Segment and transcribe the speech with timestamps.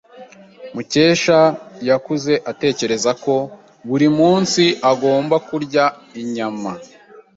[0.75, 1.39] Mukesha
[1.89, 3.35] yakuze atekereza ko
[3.89, 5.83] buri munsi agomba kurya
[6.21, 6.71] inyama.